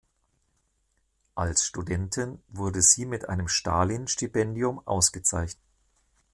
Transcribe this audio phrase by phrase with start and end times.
[1.35, 5.61] Als Studentin wurde sie mit einem Stalin-Stipendium ausgezeichnet.